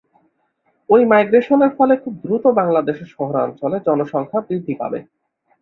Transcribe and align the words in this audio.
ওই 0.89 1.01
মাইগ্রেশনের 1.05 1.71
ফলে 1.77 1.93
খুব 2.03 2.13
দ্রুত 2.23 2.45
বাংলাদেশের 2.59 3.09
শহরাঞ্চলে 3.15 3.77
জনসংখ্যা 3.87 4.39
বৃদ্ধি 4.47 4.73
পাবে। 4.81 4.99